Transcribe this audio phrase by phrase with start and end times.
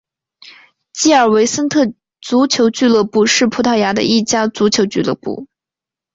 [0.93, 5.45] 吉尔维森特足球俱乐部是葡萄牙的一家足球俱乐部。